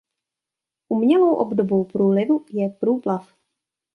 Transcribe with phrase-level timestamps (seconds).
[0.89, 3.35] Umělou obdobou průlivu je průplav.